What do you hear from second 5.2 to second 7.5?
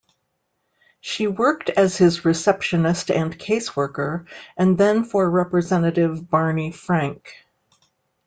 Representative Barney Frank.